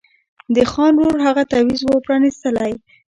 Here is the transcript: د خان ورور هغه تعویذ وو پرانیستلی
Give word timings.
د 0.55 0.57
خان 0.71 0.93
ورور 0.97 1.19
هغه 1.27 1.43
تعویذ 1.51 1.81
وو 1.83 2.03
پرانیستلی 2.05 2.71